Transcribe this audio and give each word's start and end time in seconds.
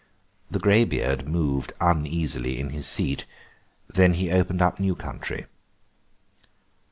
The 0.49 0.57
greybeard 0.57 1.27
moved 1.29 1.73
uneasily 1.79 2.59
in 2.59 2.69
his 2.71 2.87
seat; 2.87 3.27
then 3.87 4.15
he 4.15 4.31
opened 4.31 4.59
up 4.59 4.79
new 4.79 4.95
country. 4.95 5.45